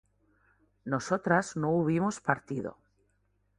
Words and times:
nosotras 0.83 1.55
no 1.55 1.69
hubimos 1.73 2.21
partido 2.21 2.79